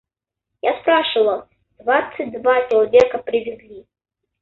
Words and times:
Я 0.63 0.79
спрашивал: 0.81 1.45
двадцать 1.77 2.31
два 2.41 2.67
человека 2.67 3.19
привезли. 3.19 3.85